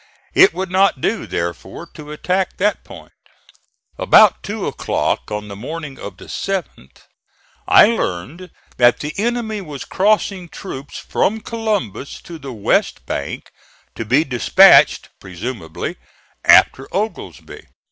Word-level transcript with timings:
It 0.33 0.51
would 0.55 0.71
not 0.71 0.99
do, 0.99 1.27
therefore, 1.27 1.85
to 1.93 2.11
attack 2.11 2.57
that 2.57 2.83
point. 2.83 3.11
About 3.99 4.41
two 4.41 4.65
o'clock 4.65 5.29
on 5.29 5.47
the 5.47 5.55
morning 5.55 5.99
of 5.99 6.17
the 6.17 6.25
7th, 6.25 7.03
I 7.67 7.85
learned 7.85 8.49
that 8.77 9.01
the 9.01 9.13
enemy 9.19 9.61
was 9.61 9.85
crossing 9.85 10.49
troops 10.49 10.97
from 10.97 11.39
Columbus 11.39 12.19
to 12.23 12.39
the 12.39 12.51
west 12.51 13.05
bank 13.05 13.51
to 13.93 14.03
be 14.03 14.23
dispatched, 14.23 15.09
presumably, 15.19 15.97
after 16.43 16.87
Oglesby. 16.91 17.67